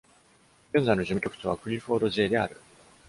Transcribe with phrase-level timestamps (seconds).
[0.73, 2.59] 現在の事務局長はクリフォード J である。